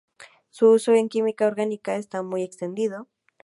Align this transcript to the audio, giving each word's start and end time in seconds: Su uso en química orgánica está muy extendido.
Su 0.49 0.67
uso 0.71 0.93
en 0.95 1.09
química 1.09 1.45
orgánica 1.45 1.95
está 1.95 2.23
muy 2.23 2.41
extendido. 2.41 3.07